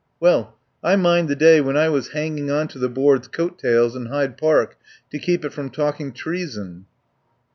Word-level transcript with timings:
Well 0.19 0.57
I 0.83 0.95
mind 0.95 1.27
the 1.27 1.35
day 1.35 1.61
when 1.61 1.77
I 1.77 1.87
was 1.89 2.07
hanging 2.07 2.49
on 2.49 2.67
to 2.69 2.79
the 2.79 2.89
Board's 2.89 3.27
coat 3.27 3.59
tails 3.59 3.95
in 3.95 4.07
Hyde 4.07 4.35
Park 4.35 4.75
to 5.11 5.19
keep 5.19 5.45
it 5.45 5.53
from 5.53 5.69
talking 5.69 6.11
treason." 6.11 6.87